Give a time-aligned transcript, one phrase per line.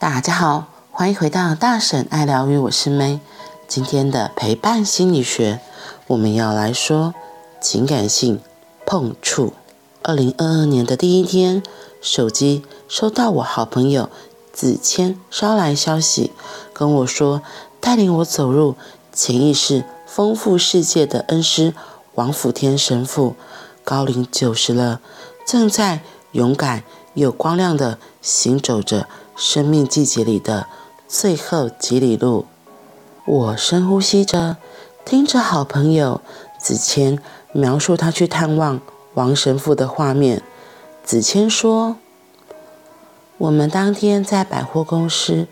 [0.00, 3.20] 大家好，欢迎回到大婶爱疗愈，我是梅。
[3.68, 5.60] 今天的陪伴心理学，
[6.06, 7.14] 我们要来说
[7.60, 8.40] 情感性
[8.86, 9.52] 碰触。
[10.00, 11.62] 二零二二年的第一天，
[12.00, 14.08] 手机收到我好朋友
[14.54, 16.32] 子谦捎来消息，
[16.72, 17.42] 跟我说
[17.78, 18.76] 带领我走入
[19.12, 21.74] 潜意识丰富世界的恩师
[22.14, 23.36] 王福天神父，
[23.84, 25.02] 高龄九十了，
[25.44, 26.00] 正在
[26.32, 29.06] 勇敢又光亮的行走着。
[29.42, 30.66] 生命季节里的
[31.08, 32.44] 最后几里路，
[33.24, 34.58] 我深呼吸着，
[35.02, 36.20] 听着好朋友
[36.58, 37.18] 子谦
[37.54, 38.82] 描述他去探望
[39.14, 40.42] 王神父的画面。
[41.02, 41.96] 子谦说
[43.38, 45.46] ：“我们当天在百货公司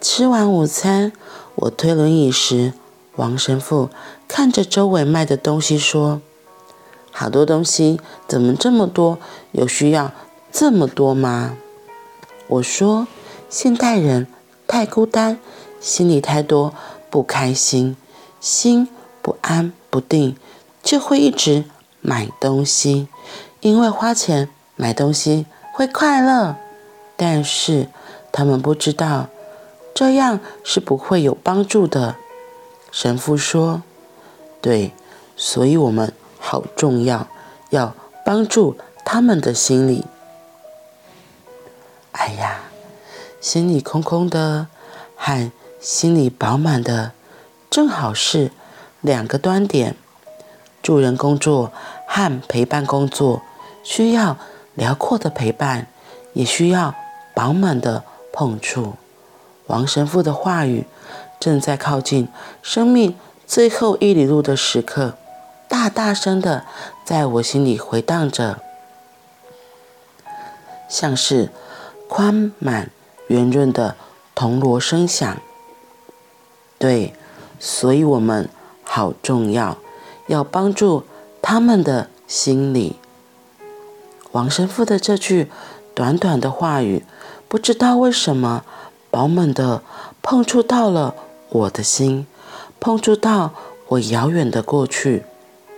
[0.00, 1.12] 吃完午餐，
[1.54, 2.72] 我推轮椅时，
[3.14, 3.88] 王神父
[4.26, 6.20] 看着周围卖的东西说
[7.12, 9.20] ：‘好多东西，怎么这么多？
[9.52, 10.10] 有需要
[10.50, 11.56] 这么多吗？’
[12.48, 13.06] 我说。”
[13.48, 14.26] 现代人
[14.66, 15.38] 太孤单，
[15.80, 16.74] 心里太多
[17.08, 17.96] 不开心，
[18.40, 18.88] 心
[19.22, 20.36] 不安不定，
[20.82, 21.64] 就会一直
[22.02, 23.08] 买东西，
[23.60, 26.56] 因为花钱买东西会快乐。
[27.16, 27.88] 但是
[28.30, 29.28] 他们不知道，
[29.94, 32.16] 这样是不会有帮助的。
[32.92, 33.82] 神父说
[34.60, 34.92] ：“对，
[35.36, 37.26] 所以我们好重要，
[37.70, 37.94] 要
[38.26, 38.76] 帮助
[39.06, 40.04] 他们的心理。”
[42.12, 42.67] 哎呀。
[43.40, 44.66] 心里空空的
[45.16, 47.12] 和心里饱满的，
[47.70, 48.50] 正好是
[49.00, 49.94] 两个端点。
[50.82, 51.72] 助人工作
[52.06, 53.42] 和陪伴工作
[53.82, 54.38] 需要
[54.74, 55.86] 辽阔的陪伴，
[56.32, 56.94] 也需要
[57.34, 58.94] 饱满的碰触。
[59.66, 60.86] 王神父的话语
[61.38, 62.28] 正在靠近
[62.62, 63.16] 生命
[63.46, 65.16] 最后一里路的时刻，
[65.68, 66.64] 大大声的
[67.04, 68.60] 在我心里回荡着，
[70.88, 71.50] 像是
[72.08, 72.90] 宽满。
[73.28, 73.96] 圆润的
[74.34, 75.38] 铜锣声响，
[76.78, 77.14] 对，
[77.58, 78.48] 所以我们
[78.82, 79.78] 好重要，
[80.26, 81.04] 要帮助
[81.40, 82.96] 他们的心理。
[84.32, 85.50] 王神父的这句
[85.94, 87.04] 短短的话语，
[87.48, 88.64] 不知道为什么
[89.10, 89.82] 饱满的
[90.22, 91.14] 碰触到了
[91.48, 92.26] 我的心，
[92.78, 93.54] 碰触到
[93.88, 95.24] 我遥远的过去，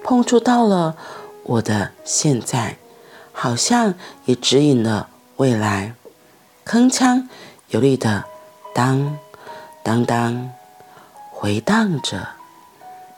[0.03, 0.97] 碰触到了
[1.45, 2.77] 我的现在，
[3.33, 3.95] 好像
[4.27, 5.95] 也指引了未来。
[6.65, 7.27] 铿锵
[7.69, 8.25] 有力的
[8.75, 9.19] 当
[9.83, 10.53] 当当
[11.31, 12.29] 回荡着，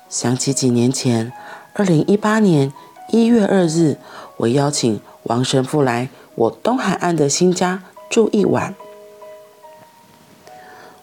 [0.08, 1.32] 想起几年前，
[1.74, 2.72] 二零一八年
[3.08, 3.98] 一月二日，
[4.38, 8.74] 我邀请王神父来我东海岸的新家住一晚。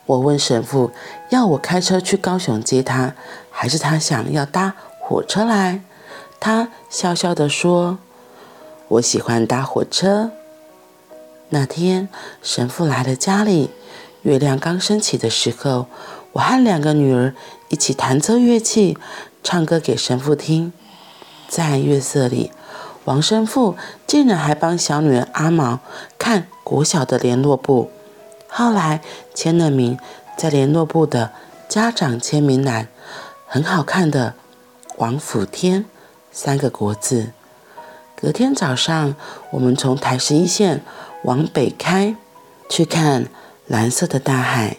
[0.05, 0.91] 我问神父
[1.29, 3.13] 要我开车去高雄接他，
[3.51, 5.81] 还是他想要搭火车来？
[6.39, 7.99] 他笑笑地说
[8.87, 10.31] ：“我喜欢搭火车。”
[11.51, 12.09] 那天，
[12.43, 13.71] 神父来了家里，
[14.21, 15.87] 月亮刚升起的时候，
[16.33, 17.33] 我和两个女儿
[17.69, 18.95] 一起弹奏乐器，
[19.43, 20.71] 唱歌给神父听。
[21.47, 22.51] 在月色里，
[23.05, 25.79] 王神父竟然还帮小女儿阿毛
[26.19, 27.89] 看国小的联络簿，
[28.47, 29.01] 后来
[29.33, 29.97] 签了名
[30.37, 31.31] 在联络簿的
[31.67, 32.87] 家长签名栏，
[33.47, 34.35] 很好看的
[34.97, 35.85] “王府天”
[36.31, 37.31] 三个国字。
[38.15, 39.15] 隔天早上，
[39.49, 40.83] 我们从台十一线
[41.23, 42.15] 往北开，
[42.69, 43.27] 去看
[43.67, 44.77] 蓝色的大海。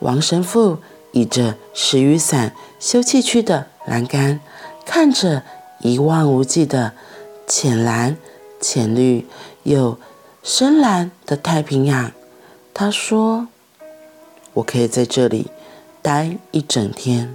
[0.00, 0.78] 王神父
[1.12, 4.40] 倚着石雨伞休憩区的栏杆，
[4.86, 5.42] 看着
[5.80, 6.92] 一望无际的
[7.46, 8.16] 浅蓝、
[8.60, 9.26] 浅绿
[9.64, 9.98] 又
[10.42, 12.12] 深蓝的太平洋。
[12.72, 13.48] 他说
[14.54, 15.48] ：“我可以在这里
[16.00, 17.34] 待一整天。”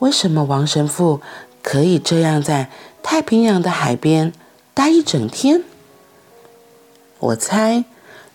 [0.00, 1.20] 为什么王神父
[1.62, 2.70] 可以这样在
[3.02, 4.32] 太平洋的海边
[4.74, 5.64] 待一整天？
[7.24, 7.84] 我猜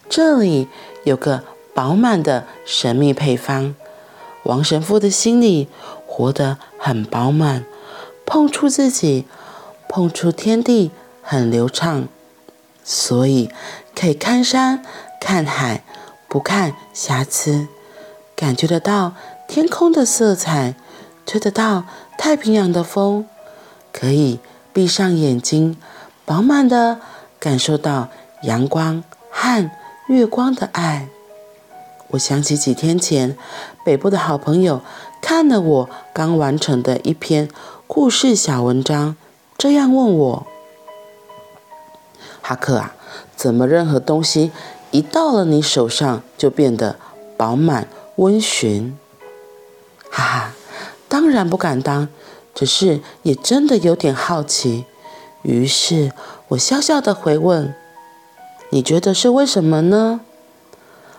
[0.10, 0.68] 这里
[1.04, 1.44] 有个
[1.76, 3.76] 饱满的神秘配方。
[4.44, 5.68] 王神父的心里
[6.08, 7.66] 活得很饱满，
[8.26, 9.26] 碰触自己，
[9.88, 10.90] 碰触天地
[11.22, 12.08] 很流畅，
[12.84, 13.52] 所以
[13.94, 14.84] 可以看山
[15.22, 15.84] 看海，
[16.28, 17.68] 不看瑕疵，
[18.36, 19.14] 感觉得到
[19.48, 20.74] 天空的色彩，
[21.28, 21.84] 吹得到
[22.18, 23.28] 太平洋的风，
[23.94, 24.40] 可以。
[24.72, 25.76] 闭上眼睛，
[26.26, 27.00] 饱满的
[27.40, 28.10] 感受到
[28.44, 29.70] 阳光和
[30.08, 31.08] 月光的爱。
[32.10, 33.38] 我想起几天前，
[33.84, 34.82] 北部的好朋友
[35.22, 37.50] 看了我刚完成的一篇
[37.86, 39.16] 故事小文章，
[39.58, 40.48] 这样问我
[42.42, 42.96] ：“哈克啊，
[43.36, 44.52] 怎么任何东西
[44.92, 46.96] 一到了你手上就变得
[47.38, 48.98] 饱满温驯？”
[50.10, 50.54] 哈哈，
[51.08, 52.10] 当然不敢当。
[52.56, 54.84] 只是也真的有点好奇，
[55.44, 56.12] 于是
[56.50, 57.74] 我笑笑的回问
[58.70, 60.22] ：“你觉得是为什么呢？”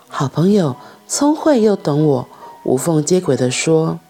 [0.08, 0.76] 好朋友
[1.06, 2.28] 聪慧又懂我，
[2.64, 4.00] 无缝接轨地说：“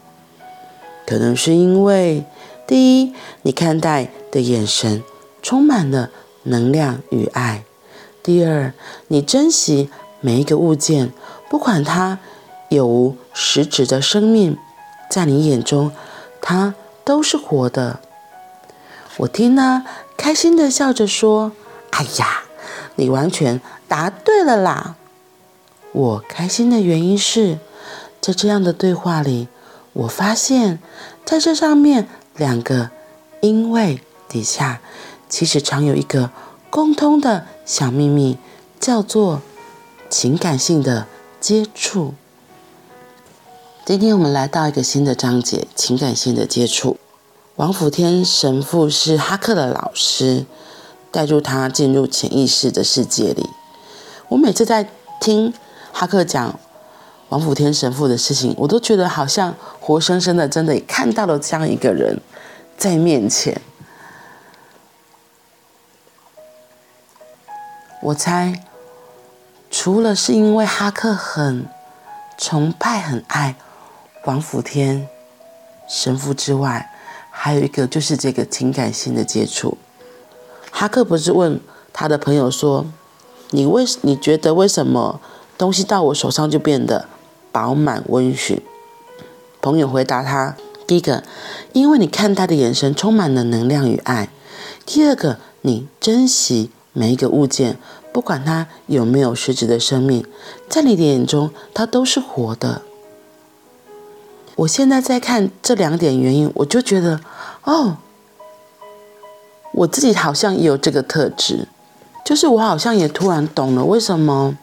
[1.06, 2.24] 可能是因为，
[2.66, 5.02] 第一，你看待的眼神
[5.42, 6.10] 充满了
[6.44, 7.64] 能量与爱；
[8.22, 8.72] 第二，
[9.08, 9.90] 你珍惜
[10.20, 11.12] 每一个物件，
[11.50, 12.18] 不管它
[12.70, 14.56] 有无实质的生命，
[15.10, 15.92] 在你眼中，
[16.40, 18.00] 它都是活的。”
[19.18, 19.84] 我听了，
[20.16, 21.52] 开心地笑着说
[21.92, 22.44] ：“哎呀，
[22.96, 24.96] 你完全答对了啦！”
[25.92, 27.58] 我开心的原因是，
[28.20, 29.48] 在这样的对话里，
[29.92, 30.78] 我发现，
[31.24, 32.90] 在这上面两个
[33.42, 34.80] “因为”底下，
[35.28, 36.30] 其实藏有一个
[36.70, 38.38] 共通的小秘密，
[38.78, 39.42] 叫做
[40.08, 41.06] 情感性的
[41.40, 42.14] 接触。
[43.84, 46.98] 今天我们来到一个新的章节——情感性的接触。
[47.56, 50.46] 王辅天神父是哈克的老师，
[51.10, 53.48] 带入他进入潜意识的世界里。
[54.28, 54.88] 我每次在
[55.20, 55.52] 听。
[55.92, 56.56] 哈克讲
[57.30, 62.20] 王辅天神父的事情，我都觉得好像活生生的，真的看到了这样一个人
[62.78, 63.60] 在面前。
[68.00, 68.64] 我猜，
[69.68, 71.66] 除了是因为哈克很
[72.38, 73.56] 崇拜、很爱
[74.26, 75.08] 王辅天
[75.88, 76.88] 神父之外，
[77.32, 79.76] 还有一个就是这个情感性的接触。
[80.80, 81.60] 哈克不是问
[81.92, 82.86] 他的朋友说
[83.52, 85.20] ：“你为你觉得为什么？”
[85.58, 87.06] 东西到我手上就变得
[87.52, 88.60] 饱满温煦。
[89.60, 90.56] 朋友回答他：
[90.86, 91.22] 第一个，
[91.74, 94.28] 因为你看他的眼神充满了能量与爱；
[94.86, 97.76] 第二个，你珍惜每一个物件，
[98.10, 100.24] 不管它有没有实质的生命，
[100.70, 102.80] 在你的眼中，它都是活的。
[104.56, 107.20] 我现在在看这两点原因，我就觉得，
[107.64, 107.98] 哦，
[109.80, 111.66] 我自己好像也有这个特质，
[112.22, 114.54] 就是我好像也突然懂了为什么。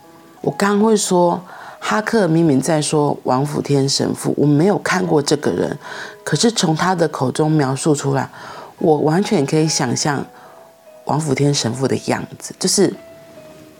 [0.42, 1.42] 我刚会说，
[1.80, 5.76] 哈克明明在说王辅天神父，我没有看过这个人，
[6.24, 8.30] 可是从他的口中描述出来，
[8.78, 10.24] 我完全可以想象
[11.06, 12.94] 王辅天神父的样子，就是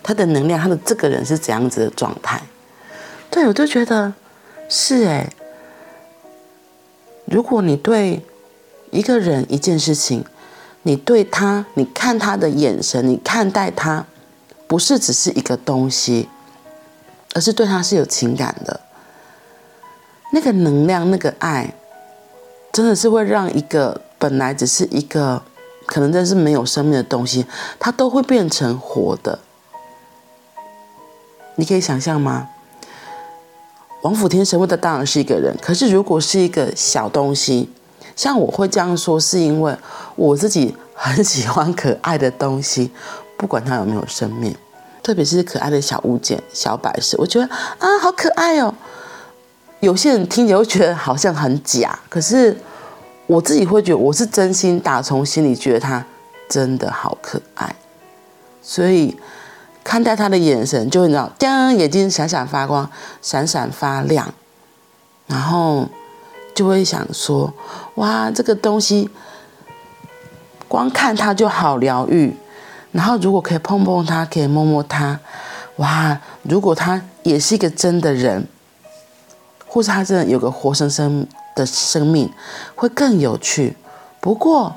[0.02, 2.42] 他的能量，他的这个人是怎样子的状态。
[3.30, 4.12] 对，我就觉得
[4.68, 5.30] 是哎，
[7.26, 8.26] 如果你对
[8.90, 10.26] 一个人一件事情，
[10.88, 14.06] 你对他，你看他的眼神，你看待他，
[14.68, 16.30] 不是只是一个东西。
[17.36, 18.80] 而是对他是有情感的，
[20.32, 21.76] 那个能量、那个爱，
[22.72, 25.44] 真的是会让一个本来只是一个
[25.86, 27.46] 可能真是没有生命的东西，
[27.78, 29.38] 它都会变成活的。
[31.58, 32.48] 你可以想象吗？
[34.02, 37.70] 王辅天神父的当然是一个人，可是如果是一个小东西，
[38.18, 39.74] 像我会这样说，是因为
[40.18, 42.92] 我自己很喜欢可爱的东西，
[43.38, 44.54] 不管它有没有生命。
[45.02, 48.74] 特别是可爱的小物件、小摆设，我觉得啊，好可爱哦。
[49.80, 52.58] 有些人听起来会觉得好像很假，可是
[53.26, 56.04] 我自己会觉得，我是真心打从心里觉得它
[56.50, 57.74] 真的好可爱。
[58.62, 59.16] 所以
[59.82, 62.90] 看待它的眼神，就会让眼睛闪闪发光、
[63.22, 64.34] 闪闪发亮，
[65.28, 65.88] 然后
[66.54, 67.54] 就会想说：
[67.98, 69.10] 哇，这个东西
[70.68, 72.36] 光看它就好疗愈。
[72.94, 75.20] 然后，如果可以碰碰他，可以摸摸他，
[75.76, 76.20] 哇！
[76.42, 78.48] 如果他也是一个真的人，
[79.68, 82.32] 或是他真的有个活生生的生命，
[82.74, 83.76] 会更有趣。
[84.20, 84.74] 不过，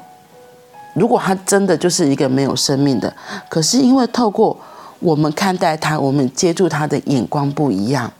[0.95, 3.15] 如果他真的就是一个没有生命的，
[3.49, 4.59] 可是因为透过
[4.99, 8.13] 我们看待他，我们接触他的眼光不一样，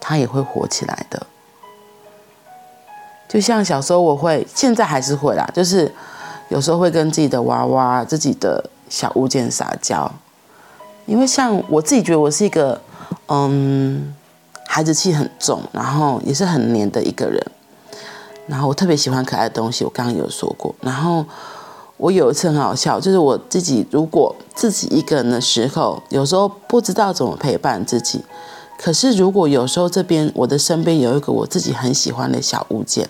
[0.00, 1.26] 他也会活起来的。
[3.28, 5.92] 就像小时候我会，现在还是会啦，就是。
[6.48, 10.08] 有时候会跟自己的娃娃、自己的小物件撒娇，
[11.04, 12.80] 因为像我自己觉得我是一个，
[13.26, 14.14] 嗯，
[14.68, 17.44] 孩子气很重，然后也是很黏的一个人，
[18.46, 20.72] 然后我特别喜欢可爱的东西，我刚刚有说过。
[20.80, 21.26] 然后
[21.96, 28.24] 我有一次很好笑，就是我自己如果自己一个人的时候，有时候不知道怎么陪伴自己，
[28.78, 33.08] 可是如果有时候这边我的身边有一个我自己很喜欢的小物件。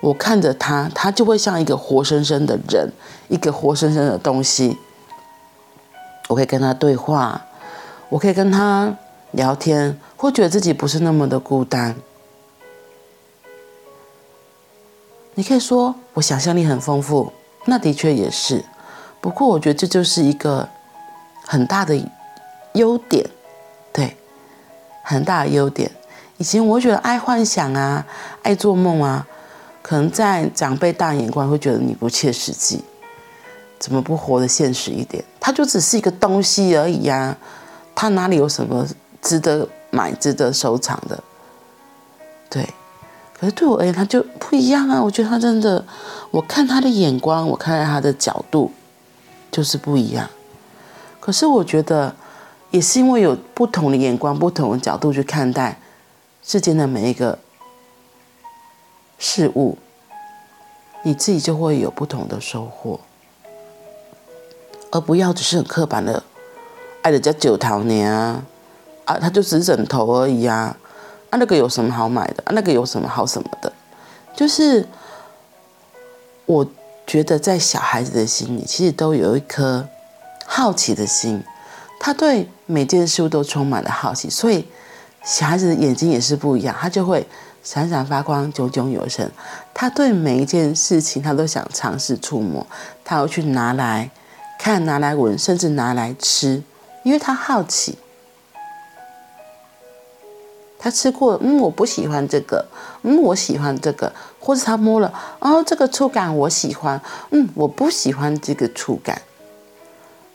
[0.00, 2.92] 我看着他，他就会像一个活生生的人，
[3.28, 4.76] 一个活生生的东西。
[6.28, 7.40] 我可以跟他对话，
[8.08, 8.94] 我可以跟他
[9.32, 11.94] 聊天，会觉得自己不是那么的孤单。
[15.34, 17.32] 你可以说我想象力很丰富，
[17.64, 18.64] 那的确也是。
[19.20, 20.68] 不过我觉得这就是一个
[21.46, 21.98] 很大的
[22.74, 23.26] 优点，
[23.92, 24.16] 对，
[25.02, 25.90] 很大的优点。
[26.36, 28.06] 以前我觉得爱幻想啊，
[28.42, 29.26] 爱做梦啊。
[29.84, 32.82] 可能在长辈大眼光会觉得你不切实际，
[33.78, 35.22] 怎么不活得现实一点？
[35.38, 37.36] 它就只是一个东西而已呀，
[37.94, 38.86] 他哪里有什么
[39.20, 41.22] 值得买、值得收藏的？
[42.48, 42.66] 对，
[43.38, 45.02] 可是对我而言，他就不一样啊！
[45.02, 45.84] 我觉得他真的，
[46.30, 48.72] 我看他的眼光，我看他的角度，
[49.50, 50.26] 就是不一样。
[51.20, 52.16] 可是我觉得，
[52.70, 55.78] 也是因为有不同的眼光、不同的角度去看待
[56.42, 57.38] 世间的每一个
[59.26, 59.78] 事物，
[61.02, 63.00] 你自己就会有不同的收获，
[64.90, 66.22] 而不要只是很刻板的
[67.00, 68.44] 爱人家九桃年啊，
[69.06, 70.76] 啊，他就只是枕头而已啊，
[71.30, 72.42] 啊，那个有什么好买的？
[72.44, 73.72] 啊，那个有什么好什么的？
[74.36, 74.86] 就是
[76.44, 76.66] 我
[77.06, 79.88] 觉得在小孩子的心里，其实都有一颗。
[80.46, 81.42] 好奇的心，
[81.98, 84.68] 他对每件事物都充满了好奇，所以
[85.24, 87.26] 小孩子的眼睛也是不一样，他就会
[87.64, 89.28] 闪闪发光，炯炯有神。
[89.72, 92.64] 他对每一件事情，他都想尝试触摸，
[93.02, 94.10] 他要去拿来
[94.58, 96.62] 看，拿来闻，甚至拿来吃，
[97.02, 97.98] 因为他好奇。
[100.78, 102.66] 他吃过，嗯，我不喜欢这个，
[103.02, 109.22] 嗯，我喜欢这个，或者他摸了，哦，这个触感我喜欢，嗯，我不喜欢这个触感。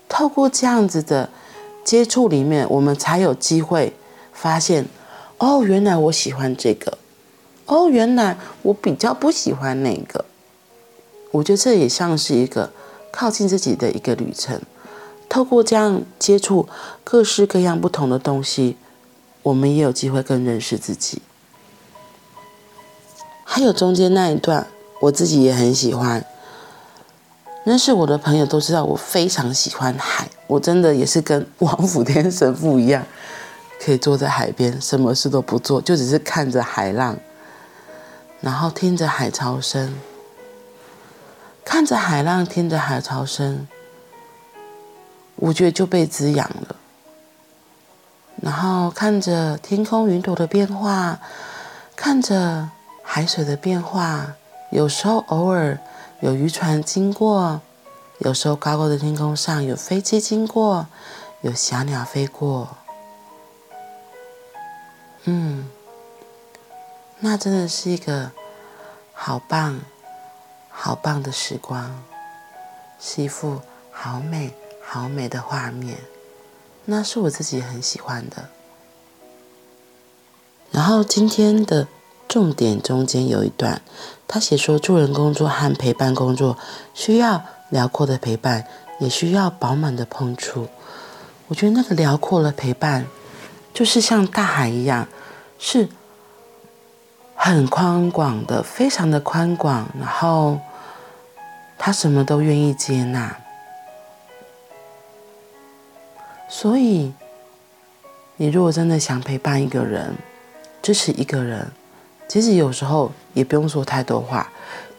[0.08, 1.30] 透过这样子的
[1.84, 3.94] 接触里面，我们才有机会
[4.34, 4.88] 发现，
[5.38, 6.98] 哦，原来我喜欢这个，
[7.70, 10.26] 哦，原来我比较不喜欢那个。
[11.32, 12.72] 我觉得这也像是一个
[13.12, 14.60] 靠近自己的一个旅程。
[15.30, 16.68] 透过这样接触
[17.04, 18.76] 各式各样不同的东西，
[19.44, 21.22] 我们也有机会更认识自己。
[23.44, 24.66] 还有中间那一段，
[25.02, 26.26] 我自己也很喜欢。
[27.64, 30.28] 认识我的朋友都知道，我非常喜欢海。
[30.48, 33.06] 我真的也是跟王府天神父一样，
[33.80, 37.16] 可以坐在海边，什么事都不做，就只是看着海浪，
[38.42, 40.00] 然后听着海潮声，
[41.64, 43.68] 看着海浪，听着海潮声，
[45.36, 46.76] 我觉得就被滋养了。
[48.42, 51.20] 然后看着天空云朵的变化，
[51.96, 52.70] 看着
[53.04, 54.36] 海水的变化，
[54.72, 55.80] 有时候偶尔。
[56.22, 57.62] 有渔船经过，
[58.18, 60.86] 有时候高高的天空上有飞机经过，
[61.40, 62.68] 有小鸟飞过。
[65.24, 65.70] 嗯，
[67.20, 68.32] 那真的是一个
[69.14, 69.80] 好棒、
[70.70, 72.04] 好棒的时光，
[73.00, 73.62] 是一幅
[73.92, 75.98] 好美、好美的画面。
[76.86, 78.50] 那是我自己很喜欢的。
[80.72, 81.88] 然后今天的。
[82.30, 83.82] 重点中间有一段，
[84.28, 86.60] 他写说，助人工作和陪伴工作
[86.94, 88.68] 需要辽阔的陪伴，
[89.00, 90.68] 也需要饱满的碰触。
[91.48, 93.08] 我觉得那个辽阔的陪伴，
[93.74, 95.08] 就是像大海一样，
[95.58, 95.90] 是
[97.42, 99.88] 很宽广的，非常的宽广。
[99.98, 100.60] 然后
[101.78, 103.34] 他什么都愿意接纳，
[106.50, 107.14] 所以
[108.36, 110.14] 你如果真的想陪伴一个人，
[110.82, 111.66] 支持一个人。
[112.28, 114.48] 其实有时候也不用说太多话，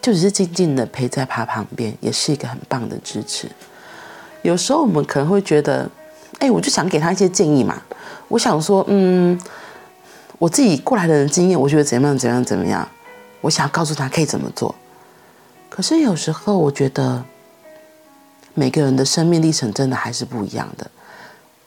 [0.01, 3.47] 就只是静静的陪在他旁边，也是一个很棒的支持。
[4.41, 5.87] 有时候我们可能会觉得，
[6.39, 7.79] 哎，我就想给他一些建议嘛。
[8.27, 9.39] 我想说，嗯，
[10.41, 12.87] 我自己过来的人经验，我觉得怎么样怎么样怎么样，
[13.41, 14.73] 我想告诉他可以怎么做。
[15.69, 17.23] 可是有时候我觉得，
[18.55, 20.89] 每个人的生命历程真的还是不一样的。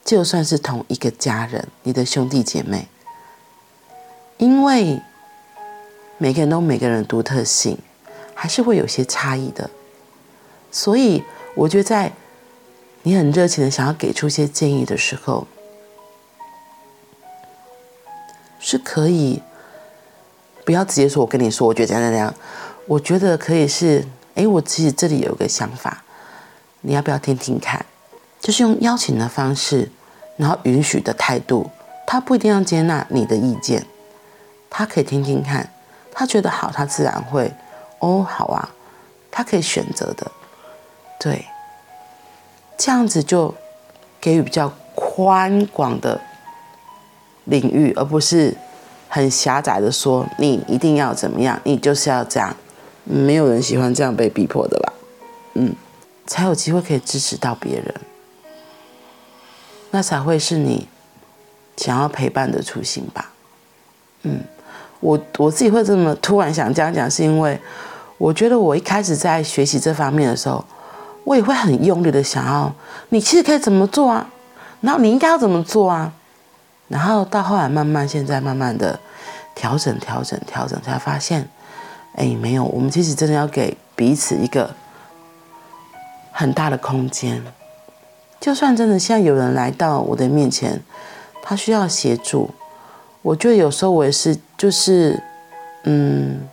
[0.03, 2.89] 就算是同一个家人，你的兄弟姐妹，
[4.37, 5.01] 因为。
[6.17, 7.77] 每个人都每个人独特性，
[8.33, 9.69] 还是会有些差异的。
[10.71, 11.21] 所以，
[11.55, 12.13] 我觉得在
[13.03, 15.45] 你很热情的想要给出一些建议的时候，
[18.67, 19.39] 是可以
[20.63, 22.33] 不要直接说“我跟你说，我觉得怎样怎样”。
[22.87, 24.03] 我觉得可以是：
[24.33, 26.03] 哎，我其实这里有个想法，
[26.81, 27.85] 你要不要听听看？
[28.39, 29.91] 就是用邀请的方式，
[30.37, 31.69] 然后允许的态度。
[32.07, 33.85] 他不一定要接纳你的意见，
[34.69, 35.71] 他可以听听看。
[36.11, 37.53] 他觉得好，他自然会
[37.99, 38.69] 哦，好啊，
[39.29, 40.31] 他可以选择的，
[41.19, 41.45] 对，
[42.77, 43.53] 这样子就
[44.19, 46.19] 给予比较宽广的
[47.45, 48.55] 领域，而不是
[49.07, 52.55] 很狭窄的说你一定要怎么样，你就是要这样，
[53.03, 54.93] 没有人喜欢这样被逼迫的吧？
[55.55, 55.73] 嗯，
[56.27, 57.95] 才有机会可以支持到别人，
[59.91, 60.87] 那才会是你
[61.77, 63.31] 想要陪伴的初心吧？
[64.23, 64.39] 嗯。
[65.01, 67.59] 我我自己会这么突然想这样讲，是因为
[68.17, 70.63] 我觉得我一开始在学习这方面的时候，
[71.25, 72.73] 我也会很用力的想要，
[73.09, 74.27] 你其实可以怎么做啊？
[74.81, 76.11] 然后你应该要怎么做啊？
[76.87, 78.99] 然后到后来慢慢现在慢慢的
[79.55, 81.49] 调整调整调整，才发现，
[82.15, 84.75] 哎，没有，我们其实真的要给彼此一个
[86.31, 87.43] 很大的空间，
[88.39, 90.81] 就算真的像有人来到我的面前，
[91.41, 92.51] 他需要协助，
[93.21, 95.23] 我觉得有时候我也是，就是，
[95.83, 96.47] 嗯，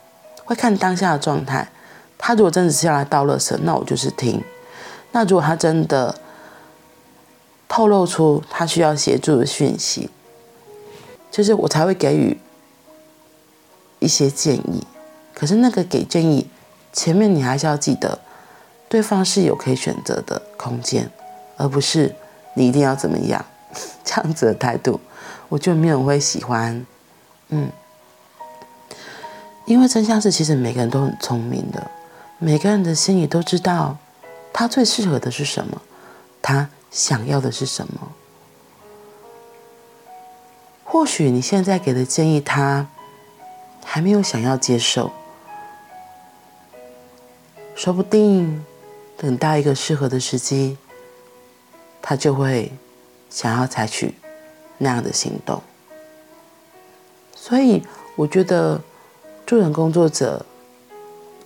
[0.44, 1.68] 会看当下的状态。
[2.16, 4.40] 他如果真的是要来倒垃圾，那我就是听。
[5.10, 6.14] 那如果他真的
[7.68, 10.08] 透露出他需要协助的讯息，
[11.32, 12.38] 就是我才会给予
[13.98, 14.86] 一些建议。
[15.34, 16.48] 可是那个给建议，
[16.92, 18.20] 前面你还是要记得，
[18.88, 21.10] 对方是有可以选择的空间，
[21.56, 22.14] 而不是
[22.54, 23.44] 你一定要怎么样
[24.04, 25.00] 这样子的态度。
[25.48, 26.86] 我就没有人会喜欢，
[27.48, 27.68] 嗯，
[29.66, 31.90] 因为真相是，其实每个人都很聪明的，
[32.38, 33.96] 每个人的心里都知道。
[34.54, 35.80] 他最适合的是什么？
[36.42, 38.12] 他想要的是什么？
[40.92, 42.86] 或许你现在给的建议，他
[43.82, 45.10] 还没有想要接受。
[47.74, 48.62] 说不定
[49.16, 50.76] 等到一个适合的时机，
[52.02, 52.70] 他就会
[53.30, 54.14] 想要采取
[54.76, 55.62] 那样的行动。
[57.34, 57.82] 所以，
[58.14, 58.78] 我觉得
[59.46, 60.44] 助人工作者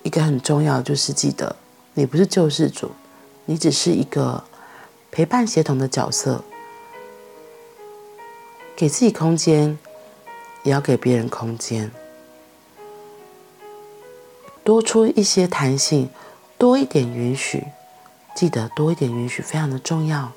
[0.03, 1.55] 一个很重要，就是记得。
[1.95, 2.91] 你不是救世主，
[3.45, 4.43] 你只是一个
[5.13, 6.43] 陪伴协同的角色，
[8.77, 9.79] 给自己空间，
[10.63, 11.91] 也要给别人空间，
[14.63, 16.11] 多出一些弹性，
[16.59, 17.65] 多一点允许，
[18.35, 20.31] 记得多一点允许非常的重要，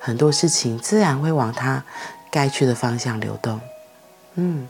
[0.00, 1.84] 很多事情自然会往它
[2.28, 3.60] 该去的方向流动。
[4.34, 4.68] 嗯，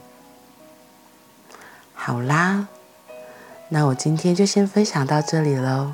[1.95, 2.67] 好啦。
[3.71, 5.93] 那我今天就先分享到这里喽，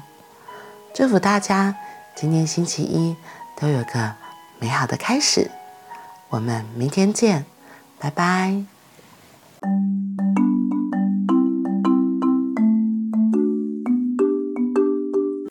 [0.93, 1.75] 祝福大家
[2.15, 3.15] 今天星期一
[3.59, 4.13] 都有个
[4.59, 5.51] 美好的开始，
[6.29, 7.45] 我们明天见，
[7.99, 8.74] 拜拜。